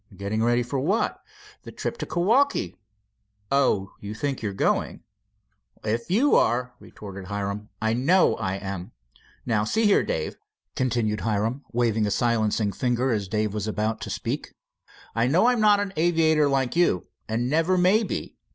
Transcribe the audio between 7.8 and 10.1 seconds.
know I am. Now, see here,